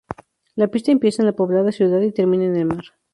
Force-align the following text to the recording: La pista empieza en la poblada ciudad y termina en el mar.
La 0.55 0.67
pista 0.67 0.91
empieza 0.91 1.21
en 1.21 1.27
la 1.27 1.35
poblada 1.35 1.71
ciudad 1.71 2.01
y 2.01 2.11
termina 2.11 2.45
en 2.45 2.55
el 2.55 2.65
mar. 2.65 2.85